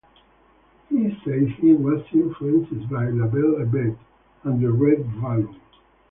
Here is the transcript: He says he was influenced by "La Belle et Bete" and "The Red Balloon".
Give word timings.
He 0.89 1.09
says 1.23 1.47
he 1.59 1.73
was 1.73 2.03
influenced 2.11 2.89
by 2.89 3.09
"La 3.09 3.27
Belle 3.27 3.61
et 3.61 3.71
Bete" 3.71 3.99
and 4.43 4.59
"The 4.59 4.71
Red 4.73 5.03
Balloon". 5.21 5.55